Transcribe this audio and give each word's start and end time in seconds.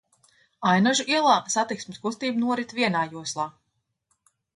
Ainažu 0.69 1.03
ielā 1.15 1.35
satiksmes 1.55 1.99
kustība 2.05 2.41
norit 2.45 2.73
vienā 2.79 3.03
joslā. 3.13 3.47